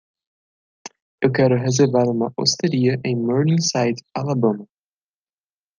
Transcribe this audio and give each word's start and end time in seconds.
Eu 1.21 1.31
quero 1.31 1.55
reservar 1.59 2.09
uma 2.09 2.33
osteria 2.35 2.99
em 3.05 3.15
Morningside 3.15 4.01
Alabama. 4.15 4.67